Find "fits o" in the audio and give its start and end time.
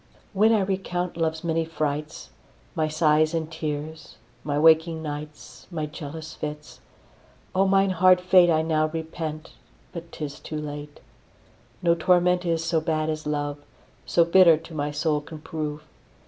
6.33-7.67